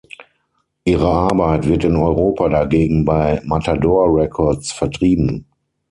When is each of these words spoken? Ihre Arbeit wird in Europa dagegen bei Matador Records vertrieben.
Ihre 0.83 1.07
Arbeit 1.11 1.67
wird 1.67 1.83
in 1.83 1.95
Europa 1.95 2.49
dagegen 2.49 3.05
bei 3.05 3.39
Matador 3.45 4.07
Records 4.07 4.71
vertrieben. 4.71 5.45